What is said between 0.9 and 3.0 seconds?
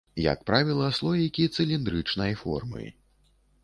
слоікі цыліндрычнай формы.